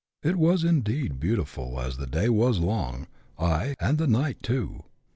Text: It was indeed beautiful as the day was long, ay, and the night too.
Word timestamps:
It 0.23 0.35
was 0.37 0.63
indeed 0.63 1.19
beautiful 1.19 1.79
as 1.79 1.97
the 1.97 2.07
day 2.07 2.27
was 2.27 2.57
long, 2.57 3.05
ay, 3.37 3.75
and 3.79 3.99
the 3.99 4.07
night 4.07 4.41
too. 4.41 4.85